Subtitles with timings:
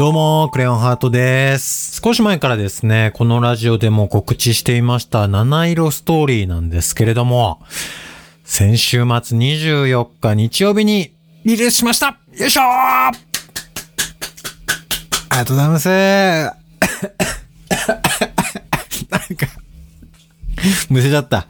[0.00, 2.00] どうも、クレヨンハートです。
[2.02, 7.60] 少し前からですね、このラジオでも告知していました七色ストーリーなんですけれども、
[8.42, 11.12] 先週末24日日曜日に
[11.44, 13.10] リリースしましたよいしょーあ
[15.32, 15.88] りがとうございます。
[15.92, 16.56] なん
[19.36, 19.46] か、
[20.88, 21.46] むせちゃった。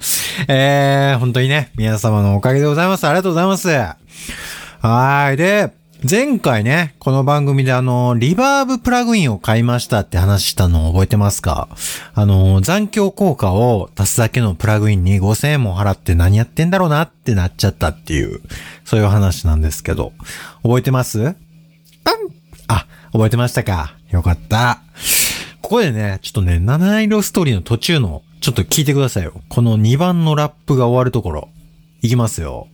[0.48, 3.06] えー、本当にね、皆様のおかげでございます。
[3.06, 3.68] ありがとうございます。
[3.68, 5.36] はーい。
[5.36, 11.68] で、前回ね、この番組であの、リバーブプラグインを買いましたって話したのを覚えてますか？
[12.14, 18.40] あの、残響効果を足すだけのプラグインに5000円も払って何やってんだろうなってなっちゃったっていう、
[18.86, 20.14] そういう話なんですけど、
[20.62, 21.20] 覚えてます？
[21.20, 21.34] うん
[22.68, 24.80] あ、覚えてましたかよかった。
[25.60, 29.34] ここでね、ちょっとね、七色ストーリーの途中の、ちょっと聞いてくださいよ。
[29.50, 31.50] この2番のラップが終わるところ。
[32.00, 32.68] いきますよ。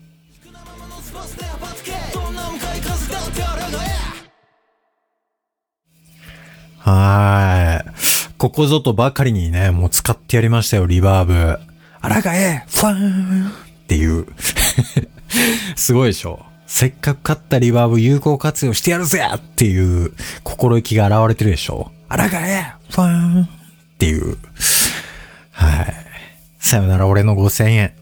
[6.87, 7.91] はい。
[8.39, 11.59] ここぞとばかりにね、もう使ってやりましたよ、リバーブ。
[12.01, 13.53] あらがえ、ファーンっ
[13.89, 14.27] ていう。
[15.75, 16.47] すごいでしょ。
[16.69, 20.13] せっかく買ったリバーブ有効活用してやるぜっていう
[20.45, 21.91] 心意気が現れてるでしょ。
[22.09, 23.49] あらがえ、ファーンっ
[23.99, 24.39] ていう。
[25.51, 25.95] はい。
[26.61, 27.93] さよなら俺の5000円。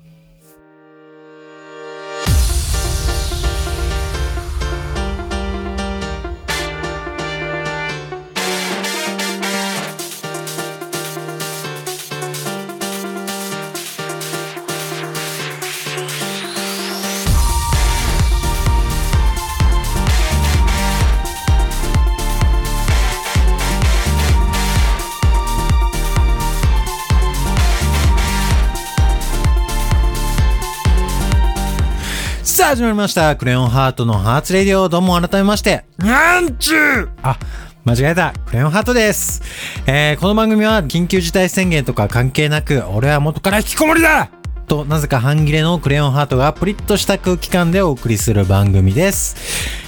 [32.45, 33.34] さあ始まりました。
[33.37, 34.91] クレヨンハートのハーツレディオ。
[34.91, 35.83] どうも改めまして。
[35.97, 37.39] なんちゅうあ、
[37.84, 38.34] 間違えた。
[38.45, 39.41] クレヨンハートです。
[39.87, 44.28] えー、この番組は緊急事態宣言とか関係なく、俺は元から引きこもりだ
[44.66, 49.37] と、なぜか半切れのクレヨンハートがプリッとした空気感でお送りする番組です。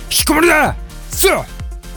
[0.04, 0.74] 引きこもりだ
[1.10, 1.36] そう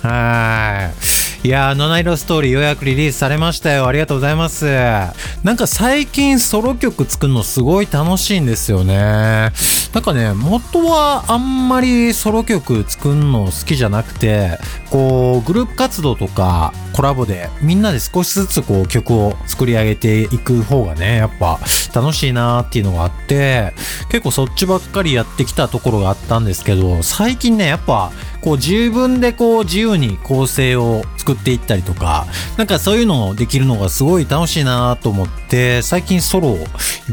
[0.06, 1.19] はーい。
[1.41, 3.88] いやー、七色ストーリーようやくリリースされましたよ。
[3.88, 4.66] ありがとうございます。
[4.66, 9.53] なんか最近ソロ曲作るのすごい楽しいんですよね。
[9.94, 21.58] なんかね、元はあんまりソロ曲作るの好きじゃなくて、こう、グループ活動とかコラボでみんなで少しずつこう曲を作り上げていく方がね、やっぱ
[21.96, 23.74] 楽しいなーっていうのがあって、
[24.10, 28.12] 結構そっちばっかりやってきたところがあったんですけど、最近ね、やっぱ
[28.42, 32.28] こう自分でこう自由に構成を作っていったりとか、
[32.58, 36.66] なんかそういうのをできるのがすごい楽しいなと思って、最近ソロをいっ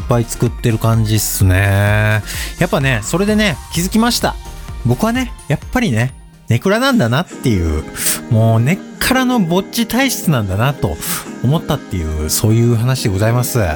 [0.08, 2.24] ぱい作ってる感じっすね。
[2.58, 4.34] やっぱね、それでね、気づきました。
[4.84, 6.12] 僕はね、やっぱりね、
[6.48, 7.84] ネクラなんだなっていう、
[8.30, 10.96] もう根っからのぼっち体質なんだなと
[11.42, 13.58] 思ったっていう、そういう話でございます。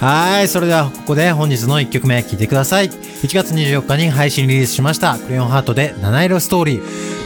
[0.00, 2.90] はい、それではここで本日の1曲目聴いてください。
[2.90, 7.23] 1月24日に配信リリースしました、クレヨンハートで七色ストーリー。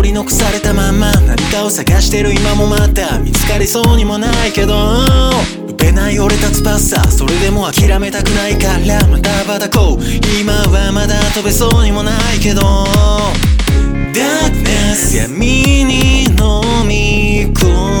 [0.00, 1.12] 取り残されたまま。
[1.12, 4.72] 何かを探してる今もまた見つかりそうにもないけど。
[5.68, 9.06] 飛べない俺たちパッサーそれでも諦めたくないから。
[9.08, 10.02] またばたこう。
[10.40, 12.62] 今はまだ飛べそうにもないけど。
[12.62, 15.36] ダークネス闇
[15.84, 17.99] に飲み込む。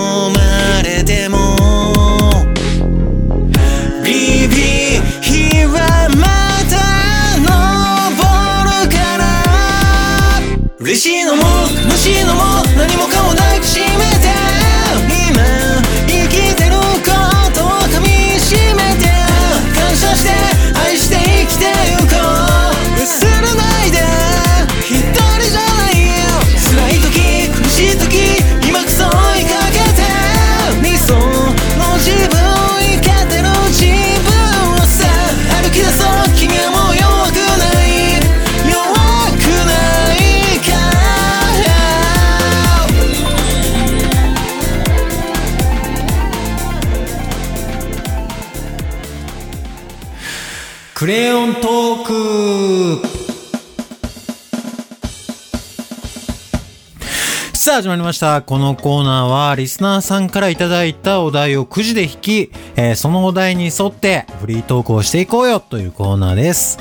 [57.80, 58.42] 始まりました。
[58.42, 66.78] このコーナーはリスナーさんからいただいたお題をくじで引き、えーそのお題に沿ってフリートークをしていこうよというコーナーです。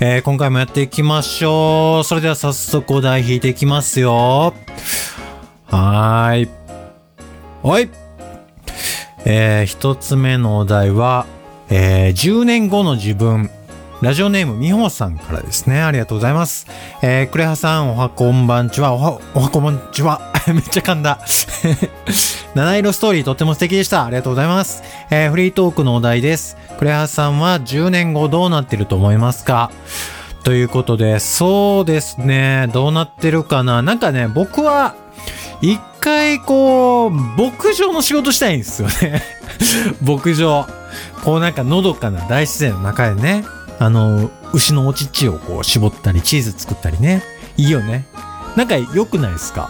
[0.00, 2.04] えー今回もやっていきましょう。
[2.04, 4.52] それでは早速お題引いていきますよ。
[5.64, 6.48] はーい。
[7.62, 7.88] おい。
[9.24, 11.24] えー一つ目のお題は、
[11.70, 13.48] えー10年後の自分。
[14.04, 15.80] ラジオネームみほさんからですね。
[15.80, 16.66] ありがとうございます。
[17.00, 18.92] えー、クレハさん、おはこんばんちは。
[18.92, 20.20] おは、おはこんばんちは。
[20.46, 21.20] めっちゃ噛んだ。
[22.54, 24.04] 七色ストーリーとっても素敵でした。
[24.04, 24.82] ありがとうございます。
[25.08, 26.58] えー、フリートークのお題です。
[26.78, 29.70] クレハさんは10年後どうなってると思いますか？
[30.42, 32.68] ということで、そうですね。
[32.74, 33.80] どうなってるかな？
[33.80, 34.96] なんかね、僕は、
[35.62, 39.22] 一回こう、牧場の仕事したいんですよね。
[40.04, 40.66] 牧場。
[41.24, 43.44] こうなんかのどかな大自然の中でね、
[43.78, 47.22] あの、牛のお乳をこう絞ったり、チーズ作ったりね。
[47.56, 48.06] いいよね。
[48.56, 49.68] なんか良くないですか？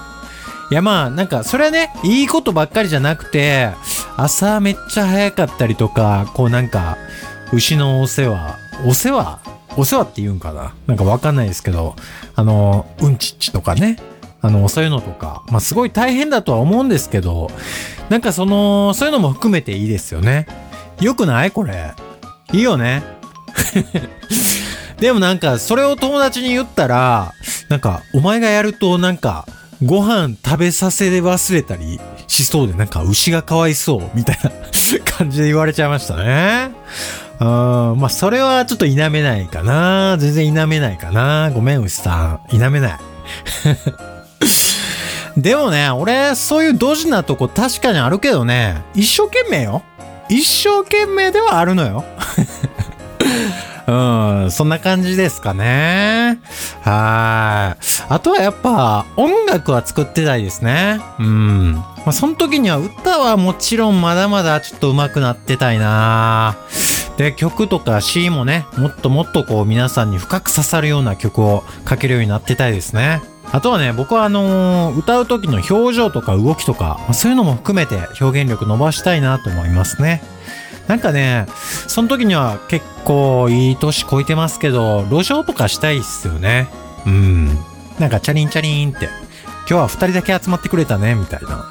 [0.71, 3.71] いやまあ、なんかそれはね、いいことばっかりじゃなくて、
[4.17, 6.97] 朝めっちゃ早かったりとか、こうなんか、
[7.53, 9.41] 牛のお世話、お世話？
[9.77, 10.75] お世話って言うんかな？
[10.87, 11.97] なんかわかんないですけど、
[12.35, 13.99] あの、うんちっちとかね。
[14.41, 17.51] あの、そういうのとか、まあすごい大変だとは思うんですけど、
[18.11, 20.47] なんかその、そういうのも含めていいですよね。
[21.01, 21.51] よくない？
[21.51, 21.93] これ。
[22.53, 23.03] いいよね。
[24.99, 27.35] でもなんか、それを友達に言ったら、
[27.69, 29.47] なんか、お前がやるとなんか、
[29.83, 34.51] ご飯食べさせ忘れたりしそうで、なんか牛がかわいそう、みたいな
[35.19, 36.71] 感じで言われちゃいましたね。
[37.41, 37.47] うん、
[37.99, 40.17] まあ、それはちょっと否めないかな。
[40.19, 41.51] 全然否めないかな。
[41.53, 42.49] ごめん、牛さん。
[42.49, 42.99] 否めない。
[45.37, 49.83] でもね、俺、そういうドジなとこ確かにあるけどね、一生懸命よ。
[50.29, 52.05] 一生懸命ではあるのよ。
[53.87, 56.39] うん、そんな感じですかね。
[56.83, 57.85] はい。
[58.09, 61.01] あとはやっぱ、音楽は作ってたいですね。
[61.19, 61.73] うん。
[61.73, 66.57] まあ、その時には歌はもちろんまだまだちょっと上手くなってたいな
[67.19, 73.23] で、曲とか詩もね、もっともっとこう皆さんに深く刺さるような曲を書けるようになってたいですね。
[73.53, 80.23] あとはね、僕はあのー歌う時の表情とか動きとか、まそういうのも含めて表現力伸ばしたいなと思いますね。
[80.89, 81.47] なんかね、
[81.89, 86.69] その時には結構いい年こいてますけど、路上とかしたいっすよね。
[87.07, 87.47] うん。
[87.99, 89.07] なんかチャリンチャリンって、
[89.67, 91.65] 今日は二人だけ集まってくれたね、みたいな。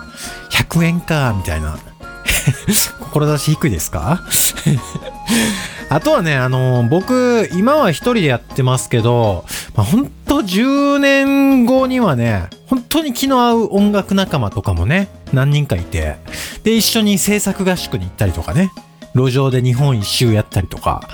[0.51, 1.77] 100円か、みたいな。
[3.13, 4.21] 志低いですか？
[5.89, 9.45] あとはね、あの僕、今は一人でやってますけど、
[9.75, 16.15] まあ、ほんと10年後にはね、本当に気の合う音楽仲間とかもね、何人かいて、
[16.63, 18.71] で、一緒に制作合宿に行ったりとかね、
[19.13, 21.07] 路上で日本一周やったりとか、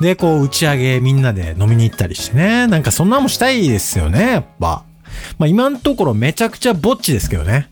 [0.00, 4.84] で、こう打ち上げみんなで飲みに行ったりしてね、なんかそんなもしたいですよね、やっぱ。
[5.38, 7.68] まあ今のところめちゃくちゃぼっちですけどね。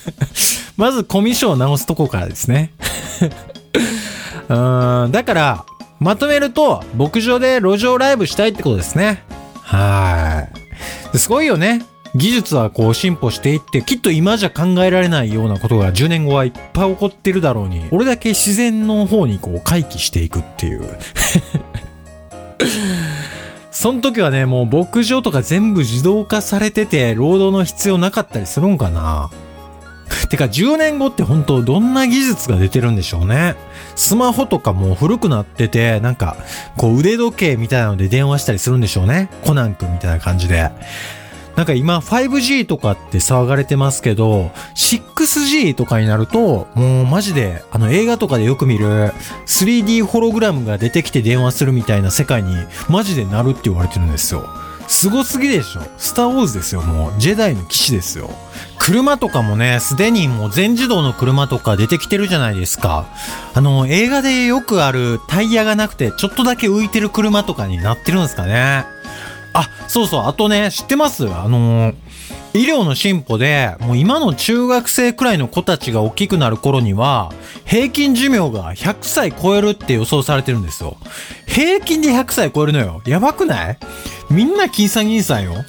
[0.76, 2.70] まずコミュ障を直すとこからですね。
[4.48, 5.64] うーん、だから、
[5.98, 9.22] まとめると、牧場で路上ライブしたいってことですね。
[9.54, 10.48] は
[11.14, 11.18] い。
[11.18, 11.82] すごいよね。
[12.14, 20.82] 技術はこう進歩していって、きっと今じゃ考えられないようなことが10年後はいっぱい起こってるだろうに、俺だけ自然の方にこう回帰していくっていう。
[23.70, 29.30] その時はね、もう牧場とか全部自動化されてて、労働の必要なかったりするんかな。
[30.28, 33.54] てか10年後って本当どんな技術が出てるんでしょうね。
[33.94, 36.36] スマホとかも古くなってて、なんか、
[36.76, 39.28] こう腕時計みたいなので電話したりするんでしょうね。
[39.44, 40.70] コナン君みたいな感じで。
[41.56, 49.12] なんか今 5G とかって騒がれてますけど、6G とかになると、もうマジで、あの映画とかでよく見る
[49.46, 52.54] 3D ホログラムが出てきて電話するみたいな世界に
[52.88, 54.48] マジでなるって言われてるんですよ。
[54.90, 55.82] すごすぎでしょ。
[55.98, 57.12] スターウォーズですよ、もう。
[57.18, 58.28] ジェダイの騎士ですよ。
[58.76, 63.06] 車とかもね、すでにもう全自動の車とか出てきてるじゃないですか。
[63.54, 68.84] あの、映画でよくあるタイヤがなくてちょっとだけ浮いてる車とかになってるんですかね。
[69.52, 71.24] あ、そうそう、あとね、知ってます？
[71.28, 71.94] あのー
[72.52, 77.32] 医療の進歩で、もう今の中学生くらいの子たちが大きくなる頃には、
[77.64, 80.96] 平均寿命が100歳超えるって予想されてるんですよ。
[81.46, 83.02] 平均で100歳超えるのよ。
[83.06, 83.78] やばくない？
[84.30, 85.64] みんな金さん銀さんよ。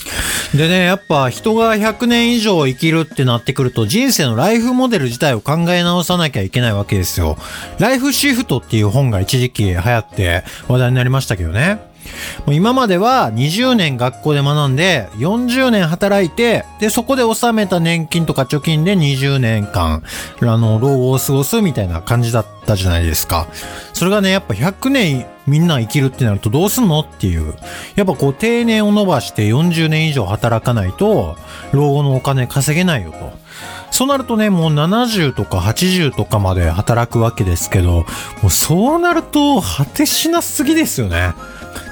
[0.56, 7.38] でね、やっぱ人が100年以上生きるってなってくると人生のライフモデル自体を考え直さなきゃいけないわけですよ。
[7.78, 11.91] ライフシフトっていう本が一時期流行って話題になりましたけどね。
[12.46, 20.04] もう今までは20年学校で学んで40年働いてでそこで納めた年金とか貯金で20年間
[20.42, 23.48] あの老後を過ごすみたいな感じだったじゃないですか
[23.94, 27.56] それがねやっぱ100年みんな生きるってなるとどうすんのっていう。
[27.96, 31.36] やっぱこう定年を伸ばして40年以上働かないと、
[31.74, 33.32] 老後のお金稼げないよと。
[33.92, 38.06] そうなるとね、もう70とか80とかまで働くわけですけど、
[38.42, 41.34] もうそうなると果てしなすぎですよね。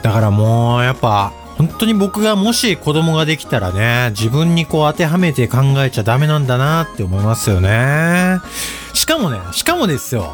[0.02, 8.40] だからもうやっぱ、本当に僕がもし子供ができたらね、自分にこう当てはめて考えちゃダメなんだなって思いますよね。
[8.94, 10.34] しかもね、しかもですよ。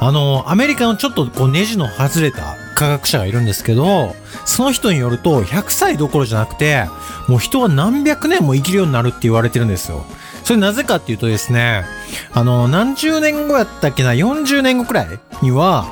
[0.00, 6.86] あの、アメリカのちょっとこうネジの外れた科学者がいるんですけど、その人によると100歳どころじゃなくて、
[7.28, 10.04] もう人は何百年も生きるようになるって言われてるんですよ。
[10.44, 11.84] それなぜかっていうとですね、
[12.32, 15.06] あの、何十年後やったっけな、40年後くらい
[15.42, 15.86] には、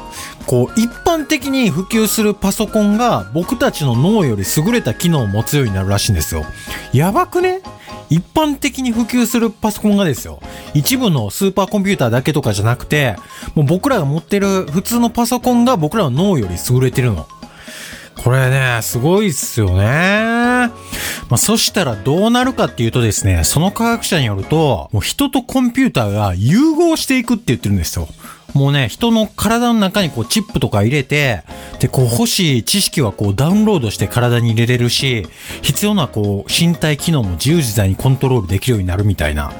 [0.46, 6.44] こう、一般的に普及するパソコンが僕たちの脳より優れた機能を持つようになるらしいんですよ。
[6.92, 7.60] やばくね？
[8.10, 10.40] 一般的に普及するパソコンがですよ。
[10.74, 13.16] 一部のスーパーコンピューターだけとかじゃなくて、
[13.54, 17.26] もう僕らが持ってる普通のパソコンが僕らの脳より優れてるの。
[18.22, 20.70] これね、すごいっすよね。
[21.32, 28.06] まあ、そしたらどうなるかっていうとですね、その科学者によると、もう人とコンピューターが融合していくって言ってるんですよ。
[28.52, 31.42] もうね、人の体の中にこうチップとか入れて、
[31.80, 35.26] で、こう欲しい知識はこうダウンロードして体に入れれるし、
[35.62, 39.54] 必要なこう身体機能も自由自在にコントロールできるようになるみたいな。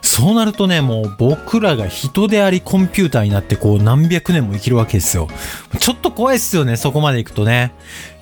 [0.00, 5.28] そうなるとね、もう僕らが人でありコンピューターになってこう何百年も生きるわけですよ。
[5.78, 7.74] ちょっと怖いっすよね、そこまで行くとね。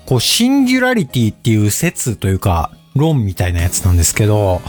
[0.05, 4.61] こうシンギュラリティっていう説というか、論みたいなやつなんですけど、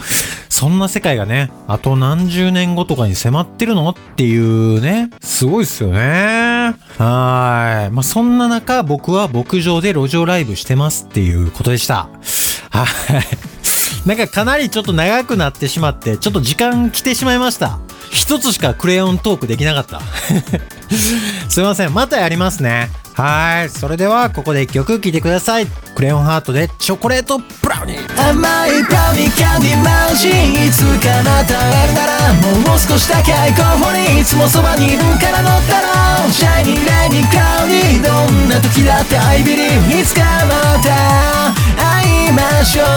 [0.49, 6.75] そんな世界がね、あと何十年後とかに迫ってるのっていうね、すごいっすよね。
[6.97, 7.91] はい。
[7.91, 12.07] まあ、そんな中、僕は牧場で路上ライブしてますっていうことでした。
[12.69, 12.87] はい。
[14.07, 17.79] なんかかなりちょっと長くなってしまって、ちょっと時間来てしまいました。
[18.11, 20.01] 一つしかクレヨントークできなかった。
[21.49, 21.93] すいません。
[21.93, 22.89] またやりますね。
[23.15, 23.69] はい。
[23.69, 25.67] それでは、ここで曲聴いてください。
[25.95, 28.29] クレヨンハートでチョコレートブラウニー。
[28.29, 32.33] 甘いブラウニーキャンディーマウジいつかまた会えるなら
[32.65, 42.31] もう少しだけ愛好法にいつもそばにいるから乗ったらシャイニーレイニークラウニーどんな時だって I believe いつかまた会い。
[42.31, 42.87] ましょう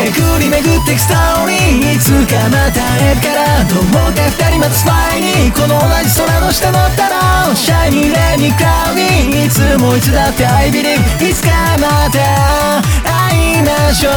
[0.00, 1.98] 巡り巡ってくストーリーい。
[1.98, 9.48] つかまた会えるからどうか二人待つ前にこの同じ空の下乗ったらシャイニーレイニークラウディーい。
[9.48, 10.00] つもい。
[10.00, 11.34] つだって I believe い。
[11.34, 13.62] つかまた会い。
[13.62, 14.14] ましょう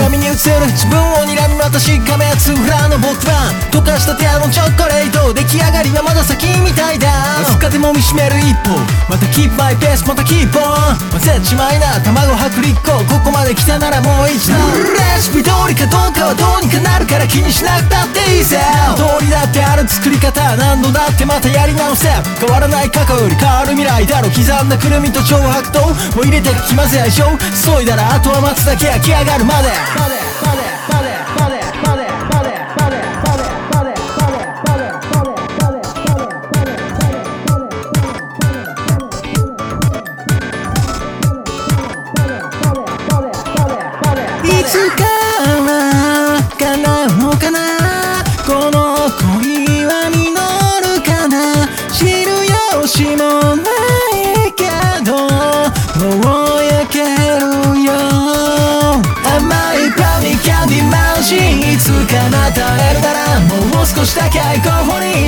[0.00, 0.38] 鏡に映る
[0.72, 6.98] 自分を睨み私亀やつ裏の僕は溶かしたてあのチョコレート出来上がりはまだ先みたい。
[6.98, 7.08] だ
[7.40, 8.76] 明日風もみしめる一歩
[9.08, 14.56] また keep my pace また keep on 混ぜちまいな卵薄力粉ここまで来たならもう一度。
[14.96, 18.56] レシピ通りかどうかはどうにかなるから気にしなくたっていいぜ。
[18.96, 22.08] 通りだってある作り方何度だってまたやり直せ。
[22.40, 24.30] 変わらない過去より変わる未来だろ。
[24.30, 29.68] 刻んだくるみと超白桃もう入れてかき混ぜ相性そいだらあとは待つだけ焼き上がるまで。
[29.68, 29.72] い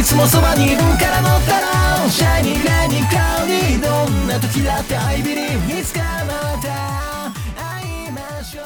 [0.02, 8.62] いつもそばにいるから乗ったらシャイニーレイニークラウディーどんな時だって I believe いつかまた会いましょ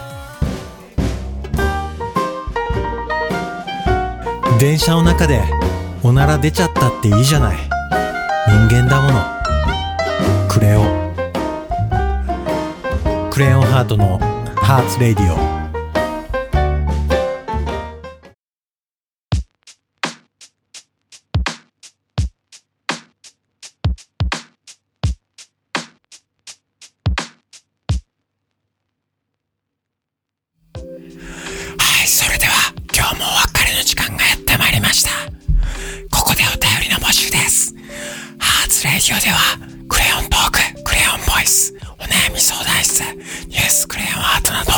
[4.56, 5.42] う電車の中で
[6.02, 7.58] おなら出ちゃったっていいじゃない。
[8.48, 9.20] 人間だもの。
[10.48, 11.12] クレヨン。
[13.30, 14.18] クレヨンハートの
[14.56, 15.55] ハーツレディオ。
[38.96, 39.58] ラジオでは、
[39.90, 43.02] クレヨントーク、クレヨンボイス、お悩み相談室、
[43.46, 44.72] ニュースクレヨンアートなど、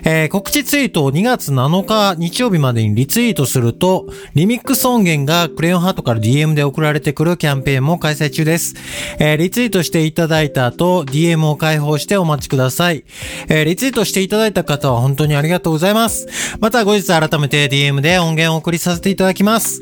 [0.04, 8.74] えー、告知ツイートを2月7日日曜日までにリツイートすると、リミックス音源がクレヨンハートから DM で送られてくるキャンペーンも開催中です。
[9.18, 13.04] えー、リツイートしていただいた後、DM を開放してお待ちください。
[13.48, 16.26] えー、リツイートしていただいた方は本当にありがとうございます。
[16.60, 19.80] また後日改めて DM で音源を送りさせていただきます。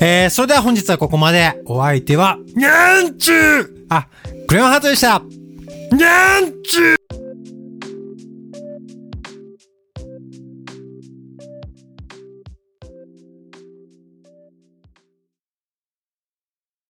[0.00, 1.60] えー、それでは本日はここまで。
[1.66, 3.39] お相手は、にゃんちゅう
[3.88, 4.06] あ、
[4.48, 5.22] クレヨンハートでした。
[5.92, 6.96] にゃんちゅう